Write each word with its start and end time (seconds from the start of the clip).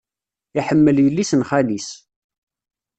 Iḥemmel 0.59 0.97
yelli-s 1.03 1.31
n 1.39 1.41
xali-s. 1.49 1.89